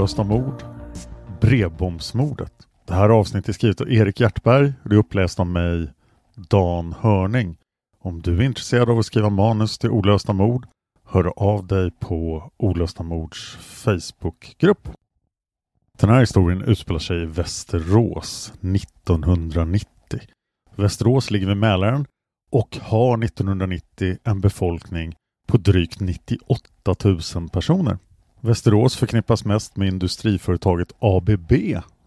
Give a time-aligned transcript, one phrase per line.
[0.00, 0.62] Olösta mord.
[1.40, 2.52] Brevbombsmordet.
[2.86, 5.90] Det här avsnittet är skrivet av Erik Hjertberg och det är uppläst av mig,
[6.34, 7.56] Dan Hörning.
[7.98, 10.66] Om du är intresserad av att skriva manus till Olösta mord,
[11.04, 14.88] hör av dig på Olösta mords Facebookgrupp.
[15.98, 19.86] Den här historien utspelar sig i Västerås 1990.
[20.76, 22.06] Västerås ligger vid Mälaren
[22.52, 25.14] och har 1990 en befolkning
[25.48, 27.98] på drygt 98 000 personer.
[28.42, 31.52] Västerås förknippas mest med industriföretaget ABB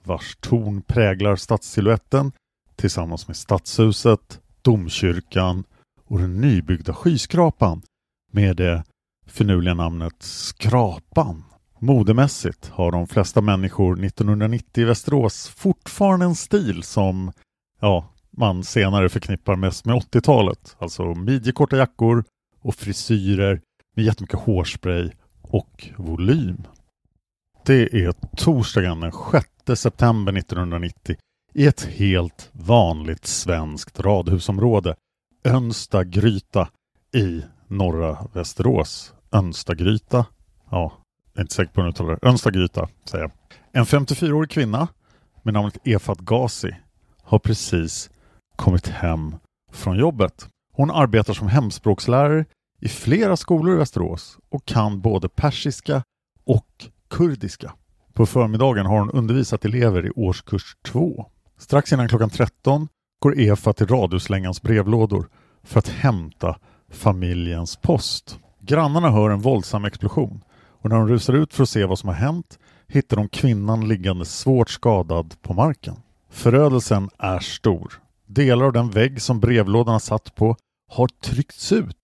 [0.04, 2.32] vars torn präglar stadssilhuetten
[2.76, 5.64] tillsammans med Stadshuset, Domkyrkan
[6.06, 7.82] och den nybyggda skyskrapan
[8.32, 8.84] med det
[9.28, 11.44] finurliga namnet Skrapan.
[11.80, 17.32] Modemässigt har de flesta människor 1990 i Västerås fortfarande en stil som
[17.80, 20.76] ja, man senare förknippar mest med 80-talet.
[20.80, 22.24] Alltså midjekorta jackor
[22.62, 23.62] och frisyrer
[23.96, 25.12] med jättemycket hårspray
[25.54, 26.68] och volym.
[27.66, 29.12] Det är torsdagen den
[29.66, 31.16] 6 september 1990
[31.54, 34.96] i ett helt vanligt svenskt radhusområde,
[35.44, 36.70] Önstagryta
[37.16, 39.14] i norra Västerås.
[39.32, 40.26] Önstagryta?
[40.70, 40.92] Ja,
[41.34, 42.28] jag är inte säker på hur jag uttalar det.
[42.28, 43.32] Önstagryta, säger jag.
[43.72, 44.88] En 54-årig kvinna
[45.44, 46.76] med namnet Efat Ghazi
[47.24, 48.10] har precis
[48.56, 49.36] kommit hem
[49.72, 50.48] från jobbet.
[50.74, 52.46] Hon arbetar som hemspråkslärare
[52.84, 56.04] i flera skolor i Västerås och kan både persiska
[56.46, 57.74] och kurdiska.
[58.14, 61.26] På förmiddagen har hon undervisat elever i årskurs 2.
[61.58, 62.88] Strax innan klockan 13
[63.22, 65.30] går Efa till Radhuslängans brevlådor
[65.64, 66.60] för att hämta
[66.92, 68.40] familjens post.
[68.60, 72.10] Grannarna hör en våldsam explosion och när de rusar ut för att se vad som
[72.10, 75.96] har hänt hittar de kvinnan liggande svårt skadad på marken.
[76.30, 78.02] Förödelsen är stor.
[78.28, 80.56] Delar av den vägg som brevlådorna satt på
[80.92, 81.98] har tryckts ut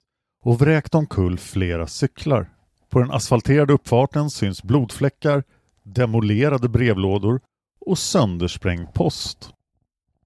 [0.44, 2.50] och vräkt omkull flera cyklar.
[2.89, 5.44] På den asfalterade uppfarten syns blodfläckar,
[5.83, 7.41] demolerade brevlådor
[7.85, 9.49] och söndersprängd post.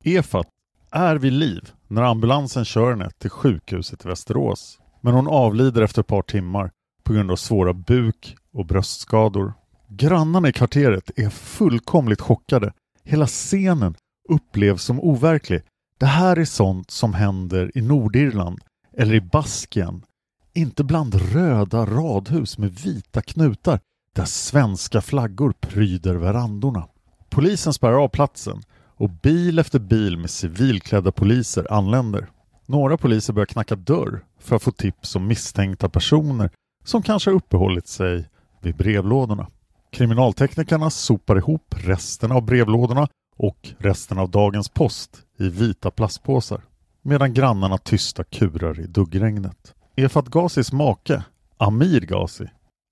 [0.04, 0.48] Efat
[0.92, 4.80] är vid liv när ambulansen kör henne till sjukhuset i Västerås.
[5.02, 6.72] Men hon avlider efter ett par timmar
[7.04, 9.54] på grund av svåra buk och bröstskador.
[9.88, 12.74] Grannarna i kvarteret är fullkomligt chockade.
[13.04, 13.96] Hela scenen
[14.30, 15.62] upplevs som overklig.
[15.98, 18.60] Det här är sånt som händer i Nordirland
[18.98, 20.06] eller i Baskien.
[20.54, 23.80] Inte bland röda radhus med vita knutar
[24.16, 26.88] där svenska flaggor pryder verandorna.
[27.30, 28.62] Polisen spärrar av platsen
[28.96, 32.28] och bil efter bil med civilklädda poliser anländer.
[32.66, 36.50] Några poliser börjar knacka dörr för att få tips om misstänkta personer
[36.86, 38.30] som kanske har uppehållit sig
[38.62, 39.48] vid brevlådorna.
[39.92, 43.08] Kriminalteknikerna sopar ihop resterna av brevlådorna
[43.38, 46.62] och resten av dagens post i vita plastpåsar
[47.04, 49.74] medan grannarna tysta kurar i duggregnet.
[49.96, 51.24] Efat Ghazis make,
[51.58, 52.48] Amir Ghazi,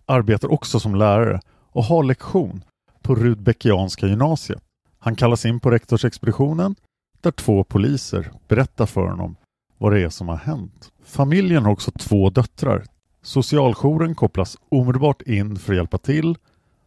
[0.05, 1.39] arbetar också som lärare
[1.71, 2.63] och har lektion
[3.01, 4.61] på Rudbeckianska gymnasiet.
[4.99, 6.75] Han kallas in på rektorsexpeditionen
[7.21, 9.35] där två poliser berättar för honom
[9.77, 10.91] vad det är som har hänt.
[11.03, 12.85] Familjen har också två döttrar.
[13.21, 16.35] Socialjouren kopplas omedelbart in för att hjälpa till.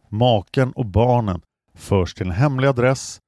[0.09, 1.41] Maken och barnen
[1.73, 3.19] förs till en hemlig adress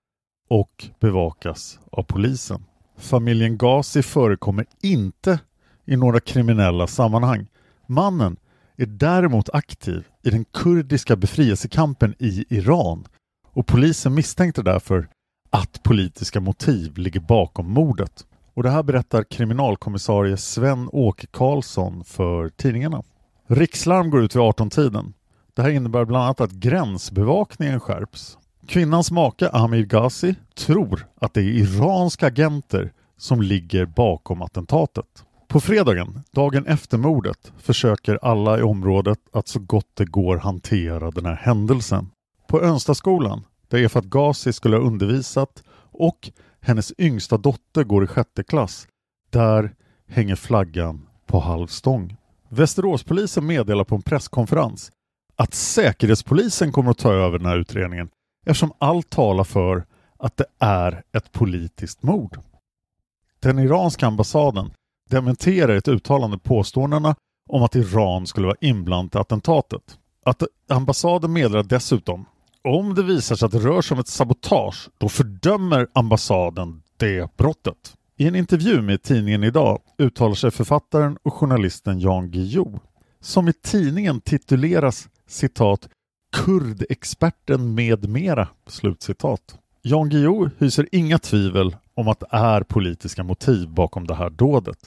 [0.50, 2.67] och bevakas av polisen.
[2.98, 5.40] Familjen Ghazi förekommer inte
[5.86, 7.48] i några kriminella sammanhang.
[7.86, 8.38] Mannen
[8.76, 13.08] är däremot aktiv i den kurdiska befrielsekampen i Iran
[13.54, 15.08] och polisen misstänkte därför
[15.50, 18.26] att politiska motiv ligger bakom mordet.
[18.54, 23.04] Och det här berättar kriminalkommissarie Sven-Åke Karlsson för tidningarna.
[23.48, 25.14] Rikslarm går ut vid 18-tiden.
[25.54, 28.38] Det här innebär bland annat att gränsbevakningen skärps.
[28.68, 35.06] Kvinnans make Amir Ghazi tror att det är iranska agenter som ligger bakom attentatet.
[35.48, 41.12] På fredagen, dagen efter mordet, försöker alla i området att så gott det går hantera
[41.12, 42.10] den här händelsen.
[42.48, 46.30] På Önstaskolan, där Efat Ghazi skulle ha undervisat och
[46.62, 48.88] hennes yngsta dotter går i sjätte klass,
[49.30, 49.76] där
[50.08, 52.16] hänger flaggan på halv stång.
[52.50, 54.92] Västeråspolisen meddelar på en presskonferens
[55.36, 58.10] att Säkerhetspolisen kommer att ta över den här utredningen
[58.48, 59.86] eftersom allt talar för
[60.18, 62.40] att det är ett politiskt mord.
[63.40, 64.72] Den iranska ambassaden
[65.10, 67.16] dementerar ett uttalande påståendena
[67.50, 70.00] om att Iran skulle vara inblandat i attentatet.
[70.26, 72.26] Att ambassaden meddelar dessutom
[72.64, 77.38] om det visar sig att det rör sig om ett sabotage, då fördömer ambassaden det
[77.38, 77.94] brottet.
[78.18, 82.80] I en intervju med tidningen Idag uttalar sig författaren och journalisten Jan Guillou,
[83.22, 85.90] som i tidningen tituleras citat
[86.46, 88.48] ”kurdexperten med mera”.
[88.68, 89.60] Slutcitat.
[89.82, 94.78] Jan Guillou hyser inga tvivel om att det är politiska motiv bakom det här dådet.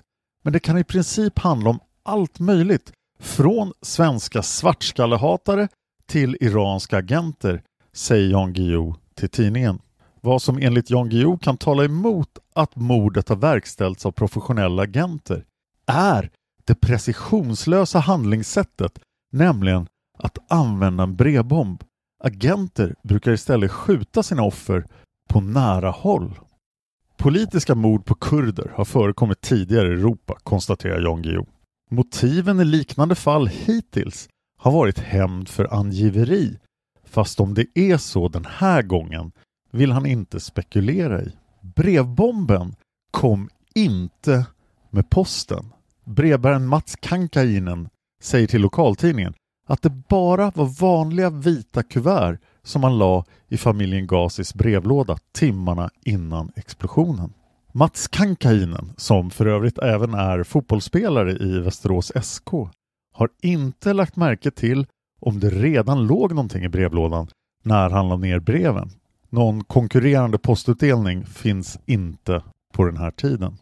[0.43, 5.69] Men det kan i princip handla om allt möjligt, från svenska svartskallehatare
[6.07, 7.63] till iranska agenter,
[7.93, 9.79] säger Jan Guillou till tidningen.
[10.21, 15.45] Vad som enligt Jan Guillou kan tala emot att mordet har verkställts av professionella agenter
[15.87, 16.31] är
[16.65, 18.99] det precisionslösa handlingssättet,
[19.33, 19.87] nämligen
[20.23, 21.85] att använda en brevbomb.
[22.25, 24.87] Agenter brukar istället skjuta sina offer
[25.29, 26.39] på nära håll.
[27.17, 31.47] Politiska mord på kurder har förekommit tidigare i Europa, konstaterar Jan Guillou.
[31.91, 34.29] Motiven i liknande fall hittills
[34.59, 36.59] har varit hämnd för angiveri,
[37.05, 39.33] fast om det är så den här gången
[39.71, 41.33] vill han inte spekulera i.
[41.61, 42.75] Brevbomben
[43.11, 44.47] kom inte
[44.91, 45.73] med posten.
[46.05, 47.89] Brevbäraren Mats Kankainen
[48.23, 49.35] säger till lokaltidningen
[49.71, 55.91] att det bara var vanliga vita kuvert som man la i familjen Gazis brevlåda timmarna
[56.05, 57.33] innan explosionen.
[57.73, 62.49] Mats Kankainen, som för övrigt även är fotbollsspelare i Västerås SK,
[63.15, 64.87] har inte lagt märke till
[65.21, 67.29] om det redan låg någonting i brevlådan
[67.65, 68.91] när han la ner breven.
[69.29, 72.43] Någon konkurrerande postutdelning finns inte
[72.75, 73.57] på den här tiden.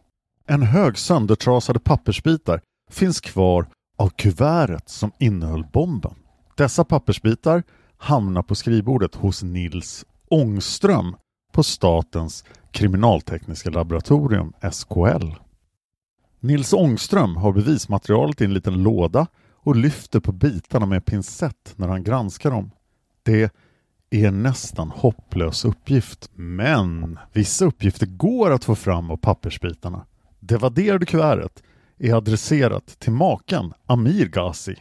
[0.47, 2.61] En hög söndertrasade pappersbitar
[2.91, 3.67] finns kvar
[3.99, 6.15] av kuvertet som innehöll bomben.
[6.55, 7.63] Dessa pappersbitar
[7.97, 11.15] hamnar på skrivbordet hos Nils Ångström
[11.51, 15.31] på Statens kriminaltekniska laboratorium, SKL.
[16.39, 21.87] Nils Ångström har bevismaterialet i en liten låda och lyfter på bitarna med pincett när
[21.87, 22.71] han granskar dem.
[23.23, 23.51] Det
[24.09, 30.05] är en nästan hopplös uppgift, men vissa uppgifter går att få fram av pappersbitarna.
[30.39, 31.63] Det vadderade kuvertet
[31.99, 34.75] är adresserat till maken Amir Ghazi.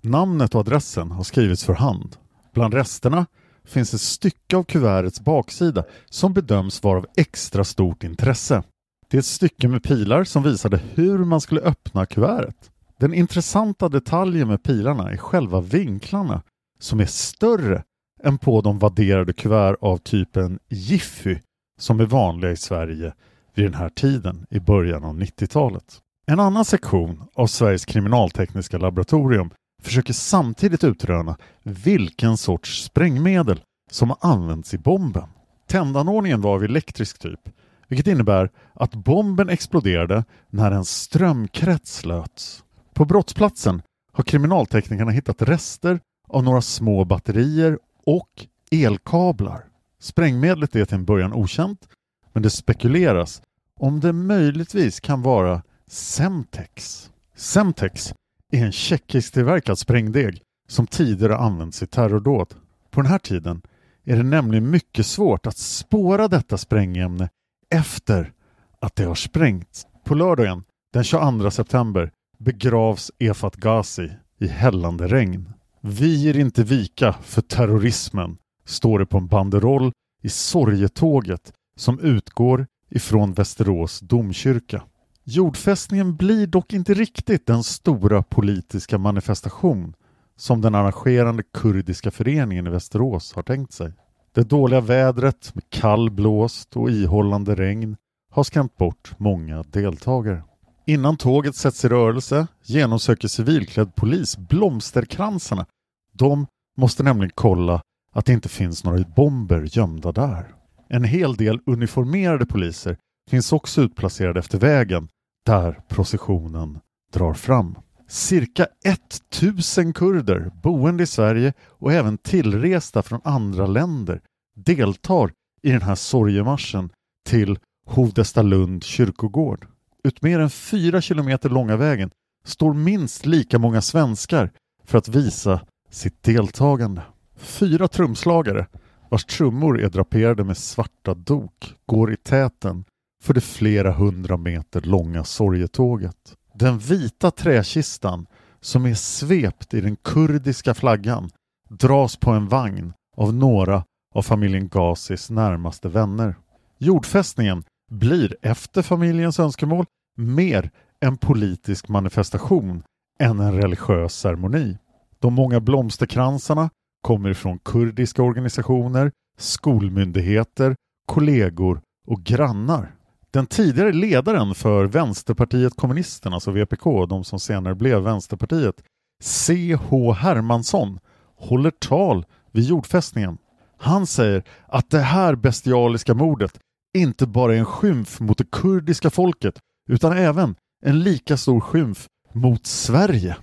[0.00, 2.16] Namnet och adressen har skrivits för hand.
[2.54, 3.26] Bland resterna
[3.64, 8.62] finns ett stycke av kuvertets baksida som bedöms vara av extra stort intresse.
[9.08, 12.70] Det är ett stycke med pilar som visade hur man skulle öppna kuvertet.
[12.98, 16.42] Den intressanta detaljen med pilarna är själva vinklarna
[16.78, 17.82] som är större
[18.22, 21.38] än på de vadderade kuvert av typen Jiffy
[21.78, 23.12] som är vanliga i Sverige
[23.54, 26.00] vid den här tiden i början av 90-talet.
[26.30, 29.50] En annan sektion av Sveriges kriminaltekniska laboratorium
[29.82, 35.28] försöker samtidigt utröna vilken sorts sprängmedel som har använts i bomben.
[35.66, 37.40] Tändanordningen var av elektrisk typ,
[37.88, 42.64] vilket innebär att bomben exploderade när en strömkrets slöts.
[42.94, 43.82] På brottsplatsen
[44.12, 49.64] har kriminalteknikerna hittat rester av några små batterier och elkablar.
[50.00, 51.88] Sprängmedlet är till en början okänt,
[52.32, 53.42] men det spekuleras
[53.80, 57.10] om det möjligtvis kan vara Semtex.
[57.36, 58.14] Semtex
[58.52, 62.54] är en tjeckisk tillverkad sprängdeg som tidigare använts i terrordåd.
[62.90, 63.62] På den här tiden
[64.04, 67.28] är det nämligen mycket svårt att spåra detta sprängämne
[67.70, 68.32] efter
[68.80, 69.86] att det har sprängts.
[70.04, 75.52] På lördagen den 22 september begravs Efat Ghazi i hällande regn.
[75.80, 79.92] Vi ger inte vika för terrorismen, står det på en banderoll
[80.22, 84.82] i sorgetåget som utgår ifrån Västerås domkyrka.
[85.30, 89.94] Jordfästningen blir dock inte riktigt den stora politiska manifestation
[90.36, 93.92] som den arrangerande kurdiska föreningen i Västerås har tänkt sig.
[94.34, 97.96] Det dåliga vädret med kall blåst och ihållande regn
[98.30, 100.42] har skrämt bort många deltagare.
[100.86, 105.66] Innan tåget sätts i rörelse genomsöker civilklädd polis blomsterkransarna.
[106.12, 107.82] De måste nämligen kolla
[108.12, 110.54] att det inte finns några bomber gömda där.
[110.88, 112.96] En hel del uniformerade poliser
[113.30, 115.08] finns också utplacerade efter vägen
[115.48, 116.78] där processionen
[117.12, 117.78] drar fram.
[118.08, 124.20] Cirka 1000 kurder boende i Sverige och även tillresta från andra länder
[124.56, 126.90] deltar i den här sorgemarschen
[127.28, 129.66] till Hovdestalund kyrkogård.
[130.04, 132.10] Utmed den fyra kilometer långa vägen
[132.44, 134.50] står minst lika många svenskar
[134.84, 137.02] för att visa sitt deltagande.
[137.36, 138.66] Fyra trumslagare
[139.10, 142.84] vars trummor är draperade med svarta dok går i täten
[143.22, 146.34] för det flera hundra meter långa sorgetåget.
[146.54, 148.26] Den vita träkistan
[148.60, 151.30] som är svept i den kurdiska flaggan
[151.70, 153.84] dras på en vagn av några
[154.14, 156.34] av familjen Ghazis närmaste vänner.
[156.78, 160.70] Jordfästningen blir efter familjens önskemål mer
[161.00, 162.82] en politisk manifestation
[163.20, 164.78] än en religiös ceremoni.
[165.18, 166.70] De många blomsterkransarna
[167.02, 172.97] kommer från kurdiska organisationer, skolmyndigheter, kollegor och grannar.
[173.30, 178.82] Den tidigare ledaren för Vänsterpartiet kommunisterna, alltså VPK, de som senare blev Vänsterpartiet,
[179.22, 180.12] C.H.
[180.12, 180.98] Hermansson,
[181.36, 183.38] håller tal vid jordfästningen.
[183.78, 186.58] Han säger att det här bestialiska mordet
[186.98, 189.58] inte bara är en skymf mot det kurdiska folket
[189.90, 190.54] utan även
[190.84, 193.36] en lika stor skymf mot Sverige.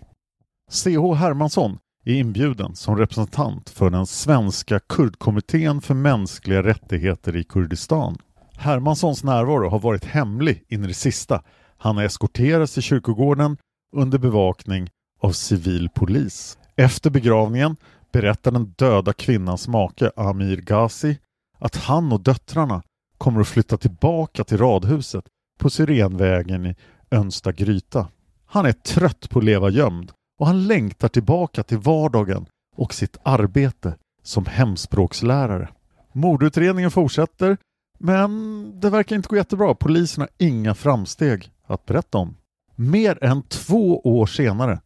[0.72, 1.14] C.H.
[1.14, 8.18] Hermansson är inbjuden som representant för den svenska kurdkommittén för mänskliga rättigheter i Kurdistan.
[8.58, 11.44] Hermanssons närvaro har varit hemlig in i det sista.
[11.78, 13.58] Han har eskorterats till kyrkogården
[13.96, 14.90] under bevakning
[15.22, 16.58] av civil polis.
[16.76, 17.76] Efter begravningen
[18.12, 21.18] berättar den döda kvinnans make Amir Ghazi
[21.60, 22.84] att han och döttrarna
[23.18, 25.26] kommer att flytta tillbaka till radhuset
[25.60, 26.76] på Syrenvägen i
[27.12, 28.08] Önsta Gryta.
[28.46, 32.46] Han är trött på att leva gömd och han längtar tillbaka till vardagen
[32.76, 35.70] och sitt arbete som hemspråkslärare.
[36.14, 37.58] Mordutredningen fortsätter
[38.06, 39.76] men det verkar inte gå jättebra.
[39.76, 42.38] Polisen har inga framsteg att berätta om.
[42.76, 44.82] Mer än två år senare,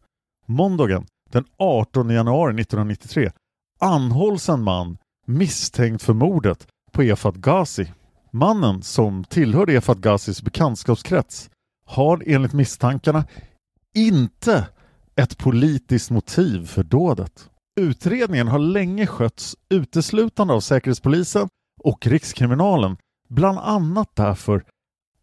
[0.46, 3.30] måndagen den 18 januari 1993,
[3.80, 7.92] anhålls en man misstänkt för mordet på Efat Ghazi.
[8.30, 11.50] Mannen som tillhörde Efat Ghazis bekantskapskrets
[11.86, 13.24] har enligt misstankarna
[13.96, 14.66] inte
[15.16, 17.50] ett politiskt motiv för dådet.
[17.80, 21.48] Utredningen har länge skötts uteslutande av Säkerhetspolisen
[21.82, 22.96] och Rikskriminalen,
[23.30, 24.64] bland annat därför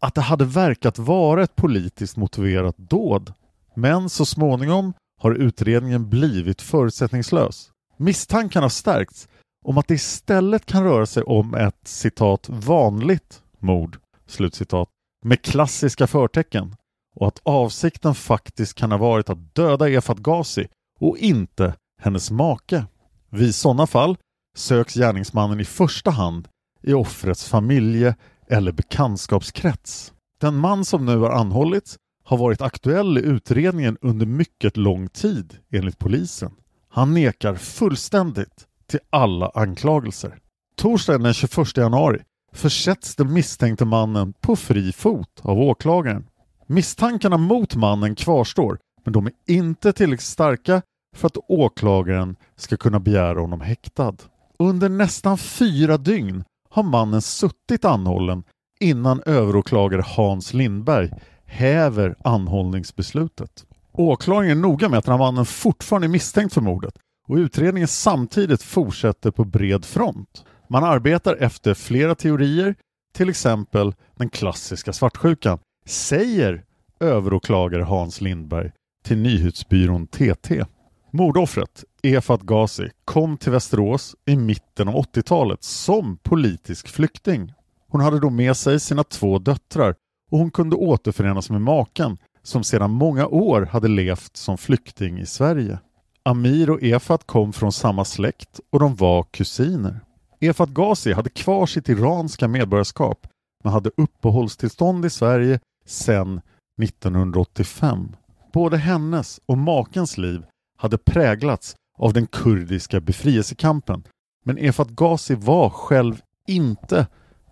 [0.00, 3.32] att det hade verkat vara ett politiskt motiverat dåd.
[3.74, 7.70] Men så småningom har utredningen blivit förutsättningslös.
[7.96, 9.28] Misstanken har stärkts
[9.64, 14.88] om att det istället kan röra sig om ett citat vanligt mord slutcitat
[15.24, 16.76] med klassiska förtecken
[17.16, 20.68] och att avsikten faktiskt kan ha varit att döda Efat Ghazi
[21.00, 22.84] och inte hennes make.
[23.30, 24.16] Vid sådana fall
[24.56, 26.48] söks gärningsmannen i första hand
[26.82, 28.14] i offrets familje
[28.48, 30.12] eller bekantskapskrets.
[30.40, 35.58] Den man som nu har anhållits har varit aktuell i utredningen under mycket lång tid
[35.72, 36.52] enligt polisen.
[36.88, 40.38] Han nekar fullständigt till alla anklagelser.
[40.76, 46.26] Torsdagen den 21 januari försätts den misstänkte mannen på fri fot av åklagaren.
[46.66, 50.82] Misstankarna mot mannen kvarstår men de är inte tillräckligt starka
[51.16, 54.14] för att åklagaren ska kunna begära honom häktad.
[54.58, 58.42] Under nästan fyra dygn har mannen suttit anhållen
[58.80, 61.10] innan överåklagare Hans Lindberg
[61.46, 63.64] häver anhållningsbeslutet.
[63.92, 66.94] Åklagaren är noga med att den här mannen fortfarande är misstänkt för mordet
[67.28, 70.44] och utredningen samtidigt fortsätter på bred front.
[70.68, 72.74] Man arbetar efter flera teorier,
[73.14, 76.64] till exempel den klassiska svartsjukan, säger
[77.00, 78.70] överåklagare Hans Lindberg
[79.04, 80.64] till nyhetsbyrån TT.
[81.10, 87.52] Mordoffret, Efat Ghazi, kom till Västerås i mitten av 80-talet som politisk flykting.
[87.88, 89.94] Hon hade då med sig sina två döttrar
[90.30, 95.26] och hon kunde återförenas med maken som sedan många år hade levt som flykting i
[95.26, 95.78] Sverige.
[96.22, 100.00] Amir och Efat kom från samma släkt och de var kusiner.
[100.40, 103.26] Efat Ghazi hade kvar sitt iranska medborgarskap
[103.64, 106.40] men hade uppehållstillstånd i Sverige sedan
[106.82, 108.16] 1985.
[108.52, 110.42] Både hennes och makens liv
[110.78, 114.02] hade präglats av den kurdiska befrielsekampen
[114.44, 117.06] men Efat Ghazi var själv inte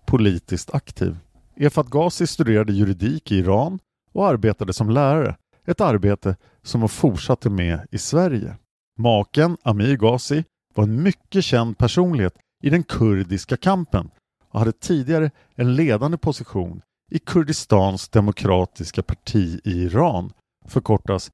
[0.06, 1.16] politiskt aktiv.
[1.56, 3.78] Efat Ghazi studerade juridik i Iran
[4.12, 8.56] och arbetade som lärare, ett arbete som hon fortsatte med i Sverige.
[8.98, 14.10] Maken Amir Ghazi var en mycket känd personlighet i den kurdiska kampen
[14.52, 16.80] och hade tidigare en ledande position
[17.10, 20.32] i Kurdistans demokratiska parti i Iran,
[20.66, 21.30] förkortas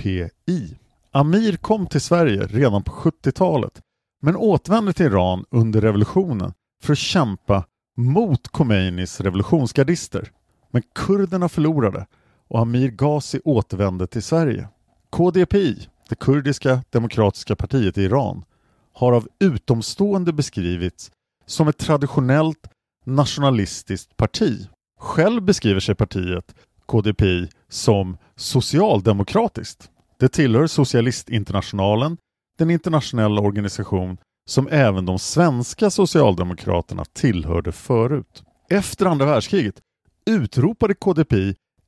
[0.00, 0.78] KDPI.
[1.12, 3.80] Amir kom till Sverige redan på 70-talet
[4.22, 6.52] men återvände till Iran under revolutionen
[6.82, 7.64] för att kämpa
[7.96, 10.30] mot Khomeinis revolutionsgardister.
[10.70, 12.06] Men kurderna förlorade
[12.48, 14.68] och Amir Ghazi återvände till Sverige.
[15.10, 18.44] KDPI, det kurdiska demokratiska partiet i Iran,
[18.92, 21.10] har av utomstående beskrivits
[21.46, 22.70] som ett traditionellt
[23.04, 24.68] nationalistiskt parti.
[25.00, 26.54] Själv beskriver sig partiet
[26.86, 29.89] KDPI som socialdemokratiskt.
[30.20, 32.16] Det tillhör Socialistinternationalen,
[32.58, 38.42] den internationella organisation som även de svenska socialdemokraterna tillhörde förut.
[38.70, 39.74] Efter andra världskriget
[40.26, 41.32] utropade KDP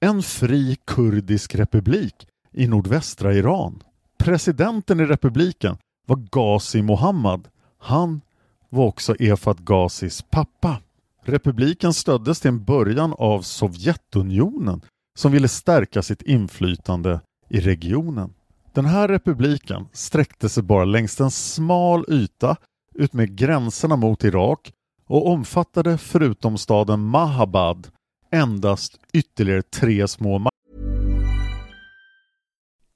[0.01, 3.83] en fri kurdisk republik i nordvästra Iran.
[4.19, 7.49] Presidenten i republiken var Ghazi Mohammad.
[7.79, 8.21] Han
[8.69, 10.77] var också Efat Ghazis pappa.
[11.25, 14.81] Republiken stöddes till en början av Sovjetunionen
[15.19, 17.21] som ville stärka sitt inflytande
[17.53, 18.35] i regionen.
[18.73, 22.57] Den här republiken sträckte sig bara längs en smal yta
[22.95, 24.73] utmed gränserna mot Irak
[25.07, 27.89] och omfattade förutom staden Mahabad
[28.31, 30.49] endast ytterligare tre små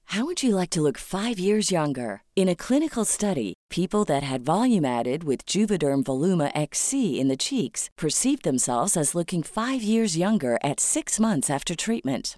[0.09, 2.21] How would you like to look five years younger?
[2.35, 7.37] In a clinical study, people that had volume added with Juvederm Voluma XC in the
[7.37, 12.37] cheeks perceived themselves as looking five years younger at six months after treatment.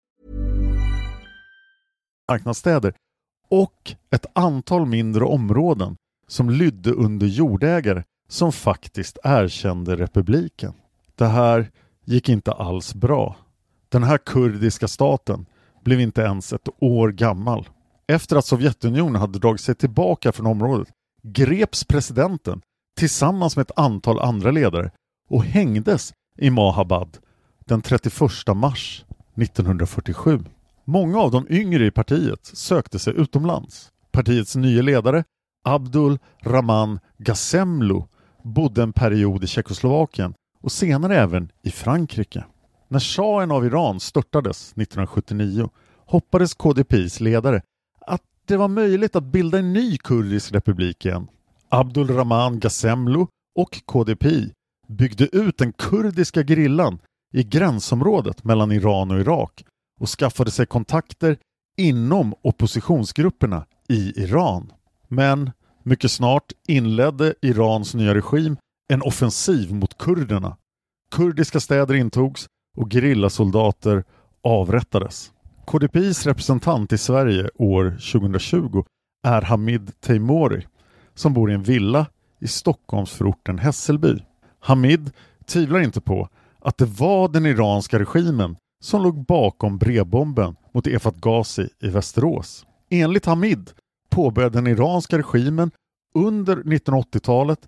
[2.31, 2.93] Marknadsstäder
[3.49, 5.95] och ett antal mindre områden
[6.27, 10.73] som lydde under jordägare som faktiskt erkände republiken.
[11.15, 11.71] Det här
[12.05, 13.35] gick inte alls bra.
[13.89, 15.45] Den här kurdiska staten
[15.83, 17.69] blev inte ens ett år gammal.
[18.07, 20.87] Efter att Sovjetunionen hade dragit sig tillbaka från området
[21.23, 22.61] greps presidenten
[22.97, 24.91] tillsammans med ett antal andra ledare
[25.29, 27.17] och hängdes i Mahabad
[27.65, 28.21] den 31
[28.55, 30.39] mars 1947.
[30.85, 33.91] Många av de yngre i partiet sökte sig utomlands.
[34.11, 35.23] Partiets nya ledare
[35.63, 38.01] Abdul Rahman Ghasemlu
[38.43, 42.43] bodde en period i Tjeckoslovakien och senare även i Frankrike.
[42.87, 45.69] När shahen av Iran störtades 1979
[46.05, 47.61] hoppades KDPs ledare
[48.05, 51.27] att det var möjligt att bilda en ny kurdisk republik igen.
[51.69, 54.25] Abdul Rahman Ghasemlu och KDP
[54.87, 56.99] byggde ut den kurdiska grillan
[57.33, 59.63] i gränsområdet mellan Iran och Irak
[60.01, 61.37] och skaffade sig kontakter
[61.77, 64.73] inom oppositionsgrupperna i Iran.
[65.07, 65.51] Men
[65.83, 68.57] mycket snart inledde Irans nya regim
[68.93, 70.57] en offensiv mot kurderna.
[71.11, 74.03] Kurdiska städer intogs och gerillasoldater
[74.43, 75.31] avrättades.
[75.65, 78.83] KDPs representant i Sverige år 2020
[79.23, 80.67] är Hamid Teimouri
[81.15, 82.05] som bor i en villa
[82.39, 84.19] i Stockholmsförorten Hässelby.
[84.59, 85.11] Hamid
[85.45, 91.15] tvivlar inte på att det var den iranska regimen som låg bakom brevbomben mot Efat
[91.15, 92.65] Ghazi i Västerås.
[92.89, 93.71] Enligt Hamid
[94.09, 95.71] påbörjade den iranska regimen
[96.15, 97.59] under 1980-talet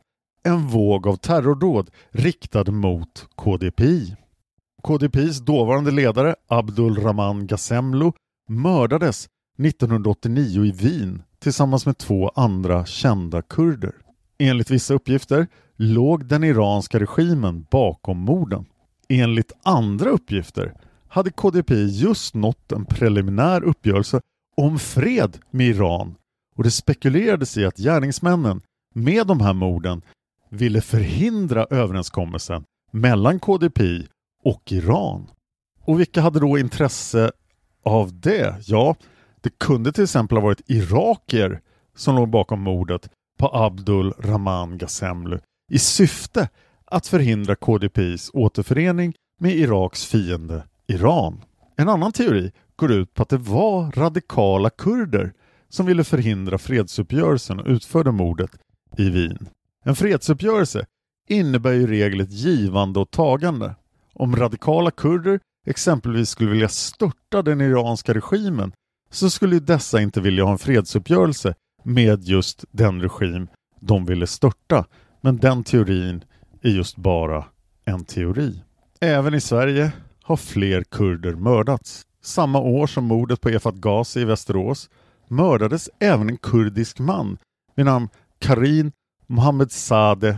[0.44, 4.16] en våg av terrordåd riktad mot KDPI.
[4.84, 8.12] KDPIs dåvarande ledare Abdul Rahman Ghassemlu
[8.50, 9.28] mördades
[9.60, 13.94] 1989 i Wien tillsammans med två andra kända kurder.
[14.38, 18.66] Enligt vissa uppgifter låg den iranska regimen bakom morden.
[19.10, 20.74] Enligt andra uppgifter
[21.14, 24.22] hade KDP just nått en preliminär uppgörelse
[24.58, 26.16] om fred med Iran
[26.56, 28.62] och det spekulerades i att gärningsmännen
[28.96, 30.02] med de här morden
[30.50, 33.80] ville förhindra överenskommelsen mellan KDP
[34.44, 35.30] och Iran.
[35.82, 37.32] Och vilka hade då intresse
[37.84, 38.56] av det?
[38.66, 38.96] Ja,
[39.42, 41.62] det kunde till exempel ha varit irakier
[41.96, 45.40] som låg bakom mordet på Abdul Rahman Ghassemlu
[45.72, 46.50] i syfte
[46.86, 51.42] att förhindra KDPs återförening med Iraks fiende Iran.
[51.76, 55.34] En annan teori går ut på att det var radikala kurder
[55.70, 58.52] som ville förhindra fredsuppgörelsen och utförde mordet
[58.98, 59.50] i Wien.
[59.84, 60.86] En fredsuppgörelse
[61.30, 63.76] innebär i regel ett givande och tagande.
[64.14, 68.72] Om radikala kurder exempelvis skulle vilja störta den iranska regimen
[69.12, 73.48] så skulle dessa inte vilja ha en fredsuppgörelse med just den regim
[73.80, 74.86] de ville störta.
[75.22, 76.24] Men den teorin
[76.62, 77.46] är just bara
[77.86, 78.64] en teori.
[79.00, 79.92] Även i Sverige
[80.24, 82.06] har fler kurder mördats.
[82.22, 84.90] Samma år som mordet på Efat Ghazi i Västerås
[85.28, 87.38] mördades även en kurdisk man
[87.76, 88.10] vid namn
[88.40, 88.92] Karin
[89.28, 90.36] Mohammed Sadeh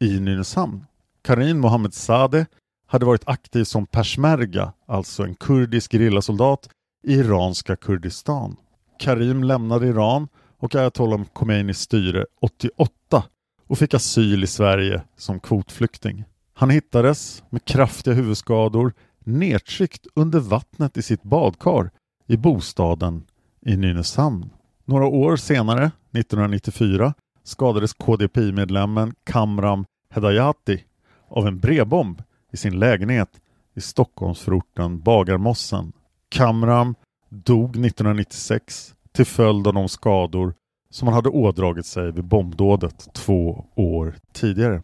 [0.00, 0.84] i Nynäshamn.
[1.22, 2.46] Karin Mohammed Sadeh
[2.86, 6.68] hade varit aktiv som peshmerga, alltså en kurdisk gerillasoldat
[7.04, 8.56] i iranska Kurdistan.
[8.98, 13.24] Karim lämnade Iran och ayatollah Khomeinis styre 88
[13.66, 16.24] och fick asyl i Sverige som kvotflykting.
[16.54, 18.92] Han hittades med kraftiga huvudskador
[19.28, 21.90] nedtryckt under vattnet i sitt badkar
[22.26, 23.24] i bostaden
[23.66, 24.50] i Nynäshamn.
[24.84, 27.14] Några år senare, 1994,
[27.44, 30.84] skadades KDP-medlemmen Kamram Hedayati
[31.28, 33.28] av en brevbomb i sin lägenhet
[33.74, 35.92] i Stockholmsförorten Bagarmossen.
[36.28, 36.94] Kamram
[37.28, 40.54] dog 1996 till följd av de skador
[40.90, 44.82] som han hade ådragit sig vid bombdådet två år tidigare.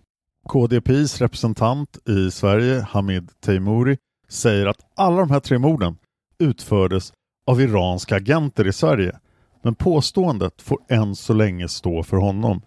[0.48, 3.98] KDPs representant i Sverige, Hamid Teimouri,
[4.34, 5.96] säger att alla de här tre morden
[6.38, 7.12] utfördes
[7.46, 9.18] av iranska agenter i Sverige.
[9.62, 12.62] Men påståendet får än så länge stå för honom.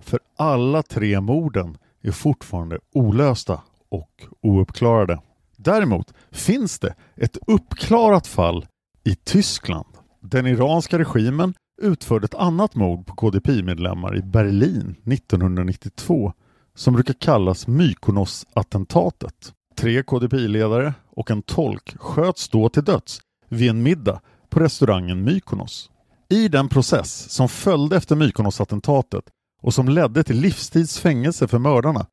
[0.00, 5.20] För alla tre morden är fortfarande olösta och ouppklarade.
[5.56, 8.66] Däremot finns det ett uppklarat fall
[9.04, 9.88] i Tyskland.
[10.20, 16.32] Den iranska regimen utförde ett annat mord på KDP-medlemmar i Berlin 1992
[16.74, 19.52] som brukar kallas Mykonos-attentatet.
[19.80, 25.90] Tre KDP-ledare och en tolk sköts då till döds vid en middag på restaurangen Mykonos.
[26.28, 29.24] I den process som följde efter Mykonos-attentatet
[29.62, 32.06] och som ledde till livstidsfängelse för mördarna,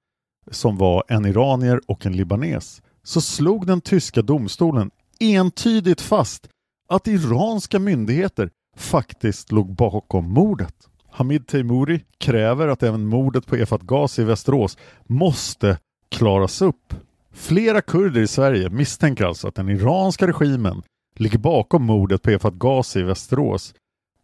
[0.52, 6.50] som var en iranier och en libanes, så slog den tyska domstolen entydigt fast
[6.90, 10.76] att iranska myndigheter faktiskt låg bakom mordet.
[11.12, 15.78] Hamid Teimouri kräver att även mordet på Efat Ghazi i Västerås måste
[16.10, 16.94] klaras upp.
[17.38, 20.84] Flera kurder i Sverige misstänker alltså att den iranska regimen
[21.16, 23.74] ligger bakom mordet på Efat Ghazi i Västerås.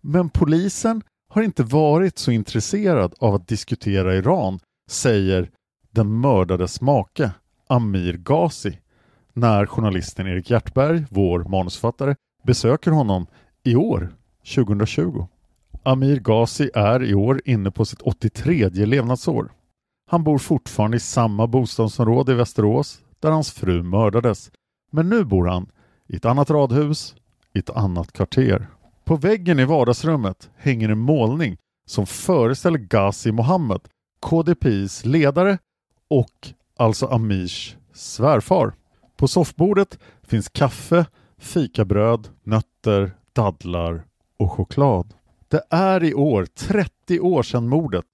[0.02, 5.50] Men polisen har inte varit så intresserad av att diskutera Iran, säger
[5.92, 7.32] den mördades make
[7.68, 8.80] Amir Ghazi
[9.34, 13.26] när journalisten Erik Hjärtberg, vår manusförfattare, besöker honom
[13.64, 14.10] i år,
[14.56, 15.28] 2020.
[15.84, 19.52] Amir Ghazi är i år inne på sitt 83 levnadsår.
[20.12, 24.52] Han bor fortfarande i samma bostadsområde i Västerås där hans fru mördades.
[24.92, 25.70] Men nu bor han
[26.08, 27.16] i ett annat radhus,
[27.54, 28.68] i ett annat kvarter.
[29.04, 33.82] På väggen i vardagsrummet hänger en målning som föreställer Ghazi Mohammed,
[34.20, 35.58] KDPs ledare
[36.08, 38.74] och alltså Amirs svärfar.
[39.18, 41.06] På soffbordet finns kaffe,
[41.38, 44.04] fikabröd, nötter, dadlar
[44.38, 45.14] och choklad.
[45.48, 48.06] Det är i år 30 år sedan mordet.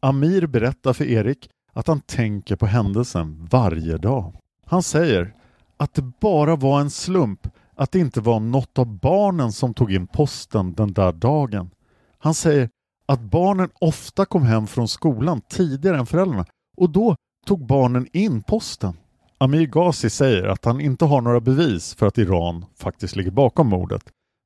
[0.00, 4.34] Amir berättar för Erik att han tänker på händelsen varje dag.
[4.66, 5.34] Han säger
[5.76, 9.92] att det bara var en slump att det inte var något av barnen som tog
[9.92, 11.70] in posten den där dagen.
[12.18, 12.68] Han säger
[13.06, 16.44] att barnen ofta kom hem från skolan tidigare än föräldrarna
[16.76, 18.96] och då tog barnen in posten.
[19.38, 23.68] Amir Ghazi säger att han inte har några bevis för att Iran faktiskt ligger bakom
[23.68, 24.02] mordet.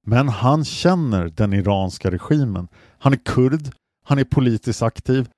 [0.06, 2.68] Men han känner den iranska regimen.
[2.98, 3.70] Han är kurd,
[4.04, 5.28] han är politiskt aktiv.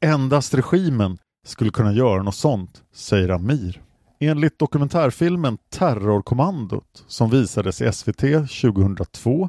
[0.00, 3.82] Endast regimen skulle kunna göra något sånt, säger Amir.
[4.24, 8.20] Enligt dokumentärfilmen Terrorkommandot som visades i SVT
[8.60, 9.48] 2002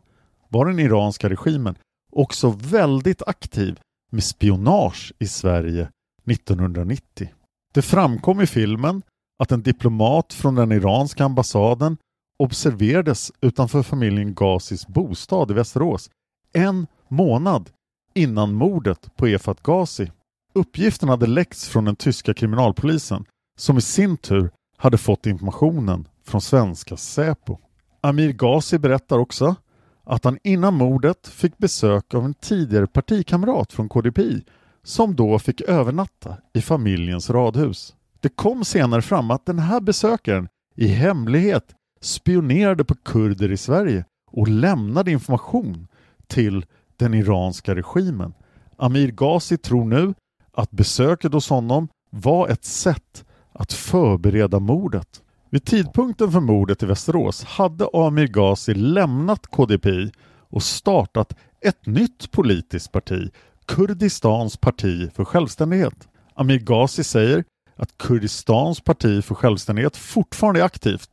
[0.49, 1.75] var den iranska regimen
[2.11, 3.79] också väldigt aktiv
[4.11, 5.89] med spionage i Sverige
[6.31, 7.29] 1990.
[7.73, 9.01] Det framkom i filmen
[9.43, 11.97] att en diplomat från den iranska ambassaden
[12.39, 16.09] observerades utanför familjen Ghazis bostad i Västerås
[16.53, 17.69] en månad
[18.13, 20.11] innan mordet på Efat Ghazi.
[20.53, 23.25] Uppgiften hade läckts från den tyska kriminalpolisen
[23.57, 24.51] som i sin tur
[24.83, 27.57] hade fått informationen från svenska Säpo.
[28.01, 29.55] Amir Ghazi berättar också
[30.03, 34.43] att han innan mordet fick besök av en tidigare partikamrat från KDPI
[34.83, 37.95] som då fick övernatta i familjens radhus.
[38.19, 41.65] Det kom senare fram att den här besökaren i hemlighet
[42.01, 45.87] spionerade på kurder i Sverige och lämnade information
[46.27, 46.65] till
[46.97, 48.33] den iranska regimen.
[48.77, 50.13] Amir Ghazi tror nu
[50.51, 55.21] att besöket hos honom var ett sätt att förbereda mordet.
[55.49, 60.11] Vid tidpunkten för mordet i Västerås hade Amir Ghazi lämnat KDPI
[60.49, 63.31] och startat ett nytt politiskt parti,
[63.65, 66.07] Kurdistans parti för självständighet.
[66.33, 67.43] Amir Ghazi säger
[67.75, 71.09] att Kurdistans parti för självständighet fortfarande är aktivt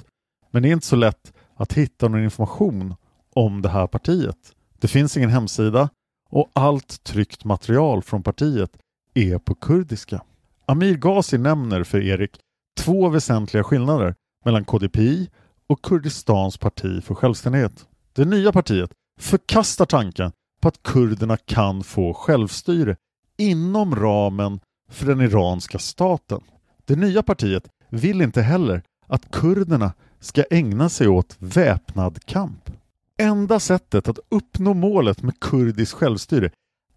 [0.51, 2.95] men det är inte så lätt att hitta någon information
[3.35, 4.55] om det här partiet.
[4.79, 5.89] Det finns ingen hemsida
[6.31, 8.71] och allt tryckt material från partiet
[9.15, 10.23] är på kurdiska.
[10.71, 12.37] Amir Ghazi nämner för Erik
[12.81, 15.31] två väsentliga skillnader mellan KDPI
[15.67, 17.87] och Kurdistans parti för självständighet.
[18.13, 22.97] Det nya partiet förkastar tanken på att kurderna kan få självstyre
[23.39, 26.41] inom ramen för den iranska staten.
[26.85, 32.71] Det nya partiet vill inte heller att kurderna ska ägna sig åt väpnad kamp.
[33.19, 36.51] Enda sättet att uppnå målet med kurdisk självstyre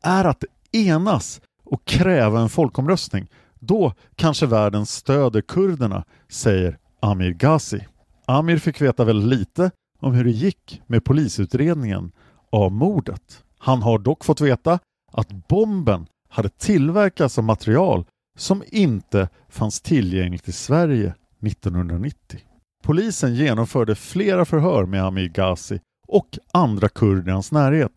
[0.04, 3.28] är att enas och kräva en folkomröstning.
[3.66, 7.88] Då kanske världen stöder kurderna, säger Amir Ghazi.
[8.26, 12.12] Amir fick veta väldigt lite om hur det gick med polisutredningen
[12.50, 13.44] av mordet.
[13.58, 14.80] Han har dock fått veta
[15.12, 18.06] att bomben hade tillverkats av material
[18.38, 21.14] som inte fanns tillgängligt i Sverige
[21.46, 22.40] 1990.
[22.84, 27.92] Polisen genomförde flera förhör med Amir Ghazi och andra kurder i hans närhet.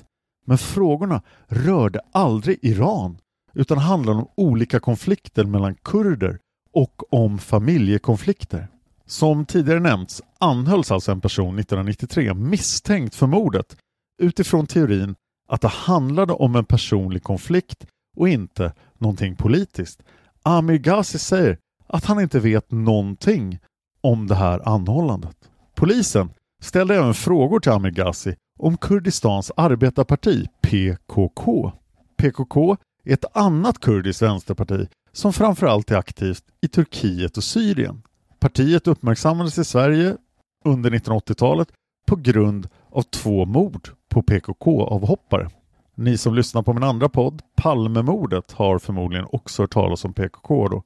[0.46, 3.18] Men frågorna rörde aldrig Iran
[3.56, 6.38] utan handlade om olika konflikter mellan kurder
[6.72, 8.68] och om familjekonflikter.
[9.06, 13.76] Som tidigare nämnts anhölls alltså en person 1993 misstänkt för mordet
[14.22, 15.14] utifrån teorin
[15.48, 20.02] att det handlade om en personlig konflikt och inte någonting politiskt.
[20.42, 23.58] Amir Ghazi säger att han inte vet någonting
[24.00, 25.36] om det här anhållandet.
[25.74, 26.30] Polisen
[26.62, 31.72] ställde även frågor till Amir Ghazi om Kurdistans arbetarparti PKK.
[32.16, 38.02] PKK är ett annat kurdiskt vänsterparti som framförallt är aktivt i Turkiet och Syrien.
[38.38, 40.16] Partiet uppmärksammades i Sverige
[40.64, 41.68] under 1980-talet
[42.06, 45.50] på grund av två mord på PKK-avhoppare.
[45.94, 50.68] Ni som lyssnar på min andra podd, Palmemordet, har förmodligen också hört talas om PKK
[50.68, 50.82] då.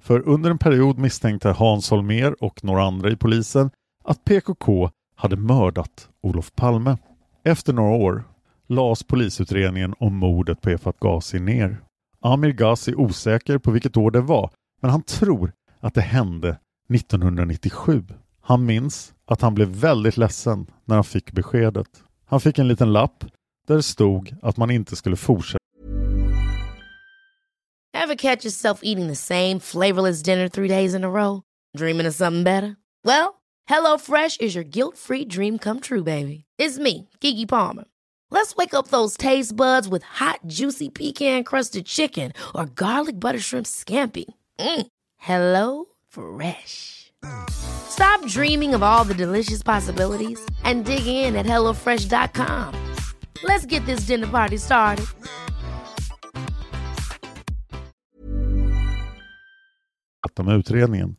[0.00, 3.70] För under en period misstänkte Hans Holmér och några andra i polisen
[4.04, 6.96] att PKK hade mördat Olof Palme.
[7.44, 8.24] Efter några år
[8.70, 11.80] lades polisutredningen om mordet på Efat Ghazi ner.
[12.20, 14.50] Amir Ghazi är osäker på vilket år det var,
[14.82, 16.58] men han tror att det hände
[16.94, 18.04] 1997.
[18.40, 22.02] Han minns att han blev väldigt ledsen när han fick beskedet.
[22.26, 23.24] Han fick en liten lapp
[23.66, 25.60] där det stod att man inte skulle fortsätta
[27.94, 31.42] Have catch yourself eating the same flavorless dinner three days in a row?
[31.78, 32.76] Dreaming of something better?
[33.04, 33.34] Well,
[33.68, 36.44] hello fresh is your guilt-free dream come true, baby.
[36.58, 37.84] It's me, Gigi Palmer.
[38.30, 43.66] Let's wake up those taste buds with hot, juicy pecan-crusted chicken or garlic butter shrimp
[43.66, 44.24] scampi.
[44.58, 44.86] Mm.
[45.16, 47.12] Hello Fresh.
[47.50, 52.74] Stop dreaming of all the delicious possibilities and dig in at HelloFresh.com.
[53.42, 55.06] Let's get this dinner party started.
[60.42, 61.16] med utredningen.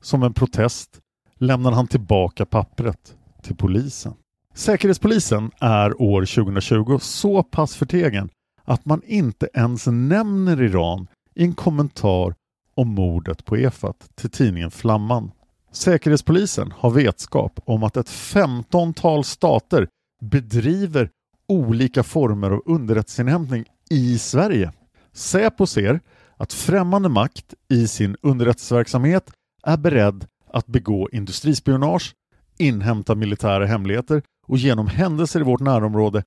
[0.00, 1.00] Som en protest
[1.38, 4.14] lämnar han tillbaka pappret till polisen.
[4.56, 8.28] Säkerhetspolisen är år 2020 så pass förtegen
[8.64, 12.34] att man inte ens nämner Iran i en kommentar
[12.74, 15.30] om mordet på Efat till tidningen Flamman.
[15.72, 19.88] Säkerhetspolisen har vetskap om att ett femtontal stater
[20.22, 21.10] bedriver
[21.48, 24.72] olika former av underrättelseinhämtning i Sverige.
[25.12, 26.00] Säpo ser
[26.36, 29.30] att främmande makt i sin underrättelseverksamhet
[29.62, 32.14] är beredd att begå industrispionage,
[32.58, 36.22] inhämta militära hemligheter och genom händelser i vårt närområde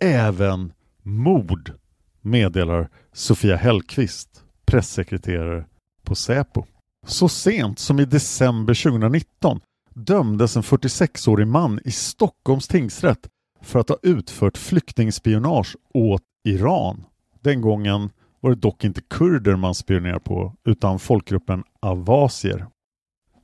[0.00, 1.72] även mord,
[2.20, 5.64] meddelar Sofia Hellqvist, pressekreterare
[6.04, 6.64] på Säpo.
[7.06, 9.60] Så sent som i december 2019
[9.94, 13.28] dömdes en 46-årig man i Stockholms tingsrätt
[13.62, 17.04] för att ha utfört flyktingspionage åt Iran.
[17.40, 22.66] Den gången var det dock inte kurder man spionerade på utan folkgruppen avasier.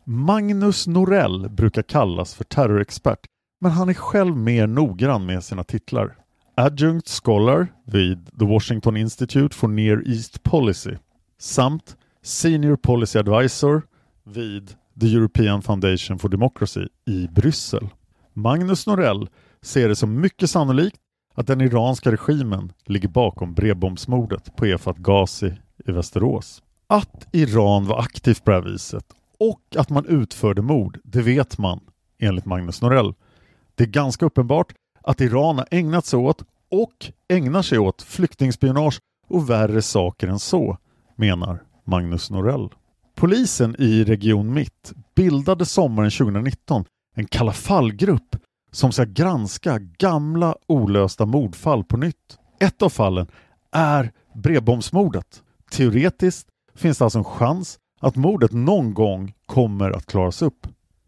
[0.05, 3.27] Magnus Norell brukar kallas för terrorexpert
[3.61, 6.17] men han är själv mer noggrann med sina titlar.
[6.55, 10.95] Adjunct Scholar vid The Washington Institute for Near East Policy
[11.39, 13.83] samt Senior Policy Advisor
[14.25, 17.89] vid The European Foundation for Democracy i Bryssel.
[18.33, 19.29] Magnus Norell
[19.63, 20.97] ser det som mycket sannolikt
[21.35, 25.55] att den iranska regimen ligger bakom brevbombsmordet på Efat Ghazi
[25.87, 26.63] i Västerås.
[26.87, 29.05] Att Iran var aktivt på det här viset
[29.39, 31.81] och att man utförde mord, det vet man
[32.19, 33.15] enligt Magnus Norell.
[33.77, 38.99] Det är ganska uppenbart att Iran har ägnat sig åt och ägnar sig åt flyktingspionage
[39.29, 40.79] och värre saker än så,
[41.17, 42.69] menar Magnus Norell.
[43.15, 46.85] Polisen i Region Mitt bildade sommaren 2019
[47.15, 48.37] en Kalla fall-grupp
[48.71, 52.39] som ska granska gamla olösta mordfall på nytt.
[52.61, 53.27] Ett av fallen
[53.73, 55.43] är brevbombsmordet.
[55.71, 60.67] Teoretiskt finns det alltså en chans att mordet någon gång kommer att klaras upp.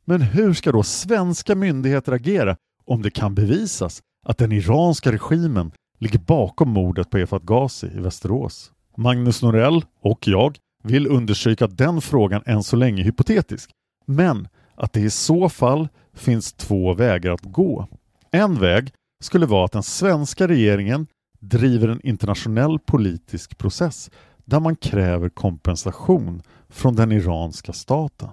[0.08, 5.72] Men hur ska då svenska myndigheter agera om det kan bevisas att den iranska regimen
[5.98, 8.72] ligger bakom mordet på Efat Ghazi i Västerås?
[8.96, 13.70] Magnus Norell och jag vill undersöka att den frågan än så länge är hypotetisk,
[14.06, 17.88] men att det i så fall finns två vägar att gå.
[18.30, 21.06] En väg skulle vara att den svenska regeringen
[21.40, 24.10] driver en internationell politisk process
[24.44, 28.28] där man kräver kompensation från den iranska staten.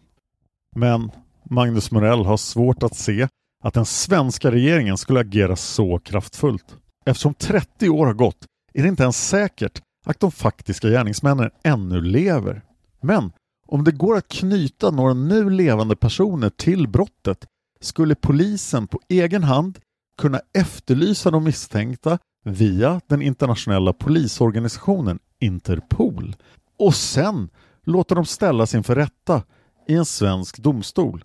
[0.75, 1.11] Men
[1.49, 3.27] Magnus Morell har svårt att se
[3.63, 6.77] att den svenska regeringen skulle agera så kraftfullt.
[7.05, 12.01] Eftersom 30 år har gått är det inte ens säkert att de faktiska gärningsmännen ännu
[12.01, 12.61] lever.
[13.01, 13.31] Men
[13.67, 17.45] om det går att knyta några nu levande personer till brottet
[17.81, 19.79] skulle polisen på egen hand
[20.21, 26.35] kunna efterlysa de misstänkta via den internationella polisorganisationen Interpol
[26.79, 27.49] och sen
[27.83, 29.43] låta dem ställas inför rätta
[29.87, 31.23] i en svensk domstol.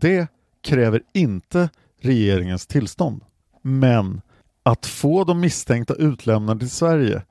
[0.00, 0.28] Det
[0.62, 3.20] kräver inte regeringens tillstånd.
[3.62, 4.20] Men
[4.62, 7.22] att få de misstänkta utlämnade till Sverige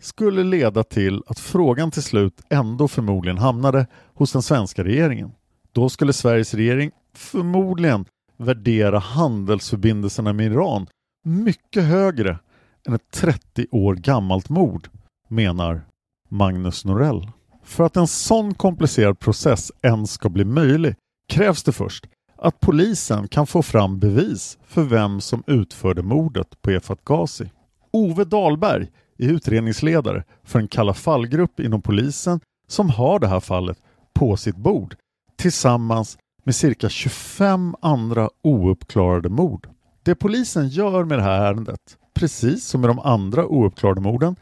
[0.00, 5.32] skulle leda till att frågan till slut ändå förmodligen hamnade hos den svenska regeringen.
[5.72, 8.04] Då skulle Sveriges regering förmodligen
[8.36, 10.86] värdera handelsförbindelserna med Iran
[11.24, 12.38] mycket högre
[12.86, 14.88] än ett 30 år gammalt mord,
[15.28, 15.82] menar
[16.28, 17.30] Magnus Norell.
[17.64, 20.96] För att en sån komplicerad process ens ska bli möjlig
[21.28, 22.06] krävs det först
[22.36, 27.50] att polisen kan få fram bevis för vem som utförde mordet på Efat Ghazi.
[27.90, 33.78] Ove Dahlberg är utredningsledare för en Kalla fallgrupp inom polisen som har det här fallet
[34.14, 34.96] på sitt bord
[35.36, 39.68] tillsammans med cirka 25 andra ouppklarade mord.
[40.02, 44.36] Det polisen gör med det här ärendet, precis som med de andra ouppklarade morden,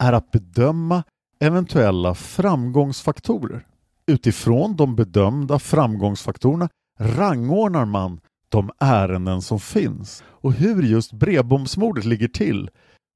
[0.00, 1.02] är att bedöma
[1.40, 3.66] eventuella framgångsfaktorer.
[4.06, 12.28] Utifrån de bedömda framgångsfaktorerna rangordnar man de ärenden som finns och hur just brevbombsmordet ligger
[12.28, 12.70] till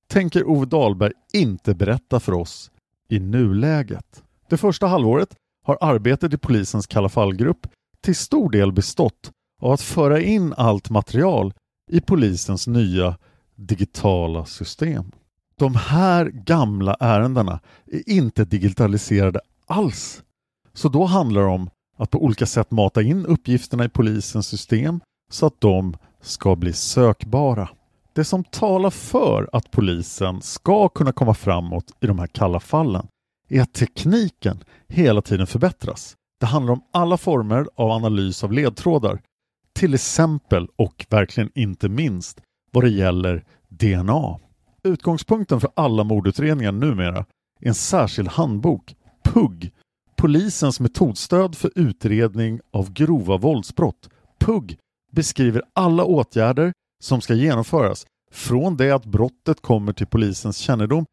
[0.06, 2.70] tänker Ove Dahlberg inte berätta för oss
[3.08, 4.22] i nuläget.
[4.48, 7.66] Det första halvåret har arbetet i polisens Kalla fallgrupp
[8.00, 9.30] till stor del bestått
[9.62, 11.52] av att föra in allt material
[11.90, 13.16] i polisens nya
[13.54, 15.04] digitala system.
[15.58, 17.60] De här gamla ärendena
[17.92, 20.22] är inte digitaliserade alls.
[20.74, 25.00] Så då handlar det om att på olika sätt mata in uppgifterna i polisens system
[25.30, 27.68] så att de ska bli sökbara.
[28.12, 33.06] Det som talar för att polisen ska kunna komma framåt i de här kalla fallen
[33.48, 36.16] är att tekniken hela tiden förbättras.
[36.40, 39.20] Det handlar om alla former av analys av ledtrådar,
[39.74, 42.40] till exempel och verkligen inte minst
[42.72, 44.38] vad det gäller DNA.
[44.82, 47.18] Utgångspunkten för alla mordutredningar numera
[47.60, 48.94] är en särskild handbok,
[49.24, 49.72] PUG,
[50.16, 54.08] Polisens metodstöd för utredning av grova våldsbrott.
[54.40, 54.76] PUG
[55.12, 61.06] beskriver alla åtgärder som ska genomföras från det att brottet kommer till polisens kännedom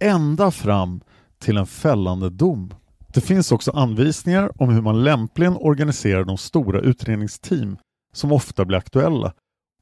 [0.00, 1.00] ända fram
[1.38, 2.74] till en fällande dom.
[3.08, 7.76] Det finns också anvisningar om hur man lämpligen organiserar de stora utredningsteam
[8.12, 9.32] som ofta blir aktuella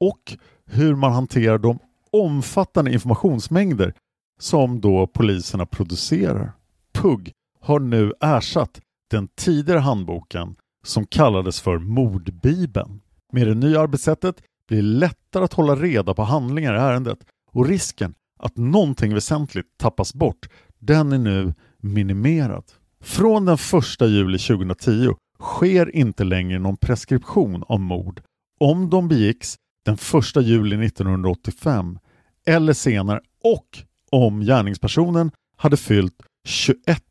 [0.00, 0.36] och
[0.66, 1.78] hur man hanterar de
[2.10, 3.94] omfattande informationsmängder
[4.40, 6.52] som då poliserna producerar.
[6.92, 7.32] PUG
[7.64, 10.54] har nu ersatt den tidigare handboken
[10.86, 13.00] som kallades för Mordbibeln.
[13.32, 14.36] Med det nya arbetssättet
[14.68, 17.18] blir det lättare att hålla reda på handlingar i ärendet
[17.52, 20.48] och risken att någonting väsentligt tappas bort,
[20.78, 22.64] den är nu minimerad.
[23.00, 28.22] Från den 1 juli 2010 sker inte längre någon preskription av mord
[28.60, 31.98] om de begicks den 1 juli 1985
[32.46, 33.78] eller senare och
[34.10, 37.02] om gärningspersonen hade fyllt 21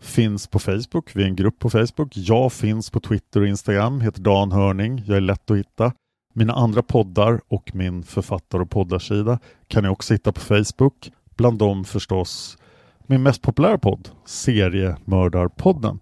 [0.00, 1.16] finns på Facebook.
[1.16, 2.16] Vi är en grupp på Facebook.
[2.16, 5.02] Jag finns på Twitter och Instagram, heter Dan Hörning.
[5.06, 5.92] Jag är lätt att hitta.
[6.32, 11.12] Mina andra poddar och min författar och poddarsida kan ni också hitta på Facebook.
[11.36, 12.58] Bland dem förstås
[13.06, 16.00] min mest populära podd, Seriemördarpodden.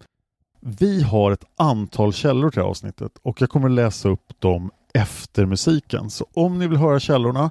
[0.61, 6.11] Vi har ett antal källor till avsnittet och jag kommer läsa upp dem efter musiken.
[6.11, 7.51] Så om ni vill höra källorna,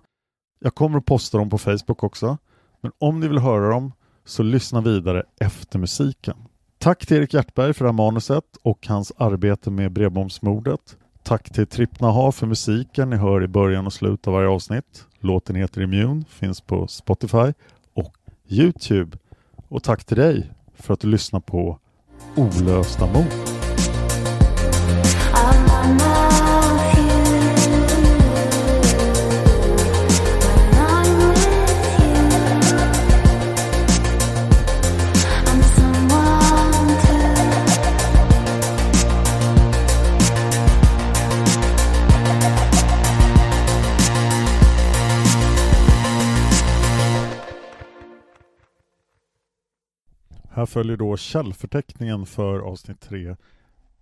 [0.60, 2.38] jag kommer att posta dem på Facebook också,
[2.82, 3.92] men om ni vill höra dem
[4.26, 6.38] så lyssna vidare efter musiken.
[6.78, 10.98] Tack till Erik Hjärtberg för det här manuset och hans arbete med brevbombsmordet.
[11.28, 15.06] Tack till Trippnaha för musiken ni hör i början och slutet av varje avsnitt.
[15.20, 17.54] Låten heter Immune, finns på Spotify
[17.94, 18.14] och
[18.50, 19.18] Youtube.
[19.68, 21.80] Och tack till dig för att du lyssnar på
[22.36, 23.26] Olösta mord.
[50.58, 53.36] Här följer då källförteckningen för avsnitt 3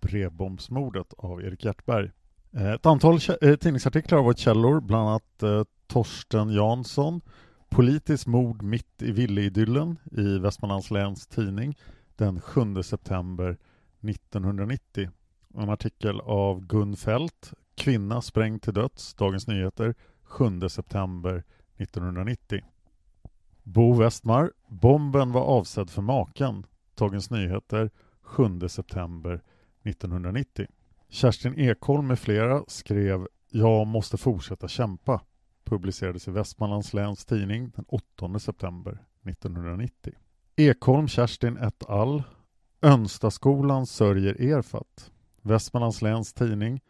[0.00, 2.10] Brevbombsmordet av Erik Hjärtberg.
[2.52, 7.20] Eh, ett antal eh, tidningsartiklar har varit källor, bland annat eh, Torsten Jansson
[7.68, 11.78] Politiskt mord mitt i villeidyllen i Västmanlands läns tidning
[12.16, 13.56] den 7 september
[14.02, 15.10] 1990.
[15.54, 19.94] En artikel av Gun Fält Kvinna sprängd till döds, Dagens Nyheter
[20.24, 21.44] 7 september
[21.76, 22.62] 1990.
[23.68, 26.66] Bo Westmar Bomben var avsedd för maken.
[26.94, 27.90] Dagens Nyheter
[28.22, 29.42] 7 september
[29.84, 30.66] 1990.
[31.08, 35.20] Kerstin Ekholm med flera skrev Jag måste fortsätta kämpa.
[35.64, 38.92] Publicerades i Västmanlands läns tidning den 8 september
[39.24, 40.12] 1990.
[40.56, 42.22] Ekholm Kerstin et al.
[42.82, 45.10] Önstaskolan sörjer Erfat.
[45.42, 46.80] Västmanlands läns tidning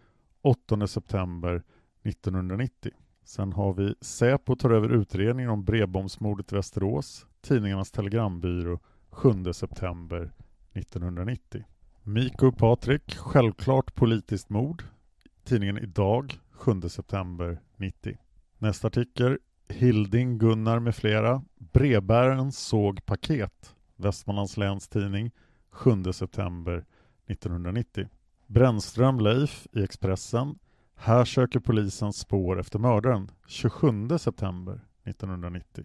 [0.43, 1.63] 8 september
[2.03, 2.93] 1990.
[3.27, 7.27] Sen har vi Säpo tar över utredningen om brevbombsmordet i Västerås.
[7.41, 8.79] Tidningarnas telegrambyrå
[9.11, 10.33] 7 september
[10.73, 11.65] 1990.
[12.03, 14.83] Miko Patrik, självklart politiskt mord.
[15.45, 18.19] Tidningen Idag 7 september 90.
[18.59, 21.43] Nästa artikel Hilding Gunnar med flera.
[21.59, 23.75] Brevbäraren såg paket.
[23.97, 25.31] Västmanlands läns tidning
[25.71, 26.85] 7 september
[27.27, 28.09] 1990.
[28.47, 30.59] Brännström Leif i Expressen.
[30.97, 35.85] Här söker polisen spår efter mördaren 27 september 1990.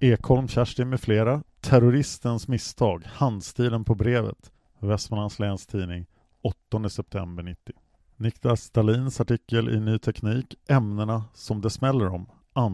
[0.00, 1.42] Ekholm Kerstin med flera.
[1.60, 3.02] Terroristens misstag.
[3.06, 4.52] Handstilen på brevet.
[4.78, 6.06] Västmanlands läns tidning
[6.42, 7.74] 8 september 90.
[8.16, 12.26] Niklas Stalins artikel i Ny Teknik Ämnena som det smäller om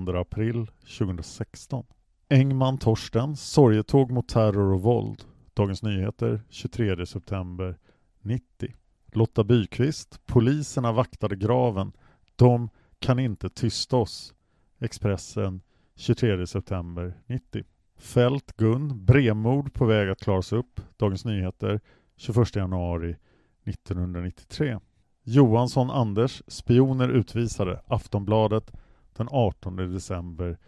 [0.07, 1.85] 2 april 2016.
[2.29, 5.25] Engman Torsten Sorgetåg mot terror och våld.
[5.55, 7.79] Dagens Nyheter 23 september
[8.21, 8.75] 90.
[9.17, 11.93] Lotta Byqvist Poliserna vaktade graven.
[12.37, 14.35] De kan inte tysta oss.
[14.79, 15.61] Expressen
[15.97, 17.65] 23 september 90.
[17.99, 20.81] Fält Gun Brevmord på väg att klaras upp.
[20.97, 21.81] Dagens Nyheter
[22.17, 23.17] 21 januari
[23.65, 24.79] 1993.
[25.23, 27.83] Johansson Anders Spioner utvisade.
[27.87, 28.73] Aftonbladet
[29.17, 30.59] den 18 december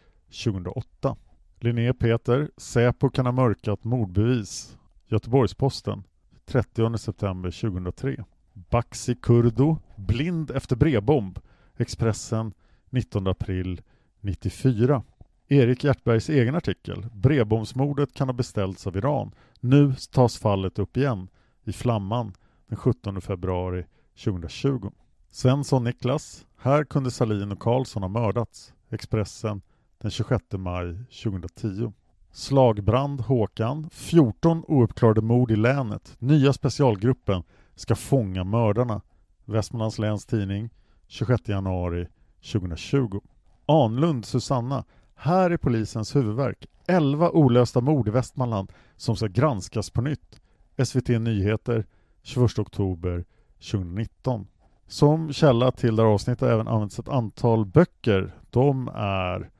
[0.44, 1.16] 2008.
[1.60, 4.78] Linné Peter Säpo kan ha mörkat mordbevis.
[5.06, 6.04] Göteborgs-Posten
[6.46, 8.24] 30 september 2003.
[8.52, 11.38] Baxi Kurdo, blind efter brevbomb.
[11.76, 12.52] Expressen
[12.90, 13.82] 19 april
[14.20, 15.02] 94.
[15.48, 17.06] Erik Hjertbergs egen artikel.
[17.12, 19.34] Brevbombsmordet kan ha beställts av Iran.
[19.60, 21.28] Nu tas fallet upp igen
[21.64, 22.32] i Flamman
[22.68, 23.84] den 17 februari
[24.24, 24.90] 2020.
[25.30, 26.46] Svensson Niklas.
[26.56, 28.74] Här kunde Salin och Karlsson ha mördats.
[28.90, 29.62] Expressen
[29.98, 31.92] den 26 maj 2010.
[32.32, 33.90] Slagbrand Håkan.
[33.92, 36.16] 14 ouppklarade mord i länet.
[36.18, 37.42] Nya specialgruppen
[37.74, 39.00] ska fånga mördarna.
[39.44, 40.70] Västmanlands läns tidning
[41.06, 42.08] 26 januari
[42.52, 43.20] 2020.
[43.66, 44.84] Anlund Susanna.
[45.14, 46.66] Här är polisens huvudverk.
[46.86, 50.40] 11 olösta mord i Västmanland som ska granskas på nytt.
[50.84, 51.86] SVT Nyheter
[52.22, 53.24] 21 oktober
[53.70, 54.46] 2019.
[54.86, 58.34] Som källa till det här avsnittet har även använts ett antal böcker.
[58.50, 59.50] De är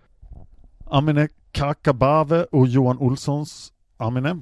[0.85, 4.39] Aminek Kakabave och Johan Olssons Amine.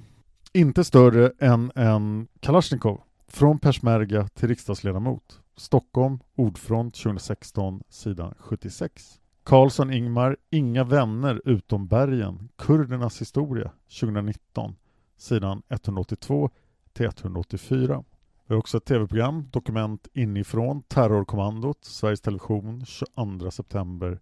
[0.52, 3.00] Inte större än en Kalashnikov.
[3.28, 5.40] Från persmerga till riksdagsledamot.
[5.56, 9.20] Stockholm, Ordfront 2016, sidan 76.
[9.44, 12.48] Karlsson Ingmar, Inga vänner utom bergen.
[12.58, 14.76] Kurdernas historia 2019,
[15.16, 16.50] sidan 182
[16.92, 18.04] till 184.
[18.46, 24.20] Vi har också ett tv-program, Dokument inifrån, Terrorkommandot, Sveriges Television 22 september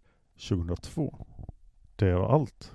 [0.49, 1.27] 2002.
[1.97, 2.73] Det var allt.